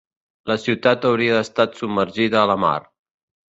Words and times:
La 0.51 0.55
ciutat 0.63 1.05
hauria 1.09 1.37
estat 1.49 1.79
submergida 1.83 2.43
a 2.43 2.49
la 2.55 2.59
mar. 2.67 2.75